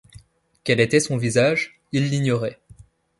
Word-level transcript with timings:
Quel 0.63 0.79
était 0.79 0.99
son 0.99 1.15
visage, 1.17 1.79
il 1.91 2.09
l’ignorait. 2.09 2.57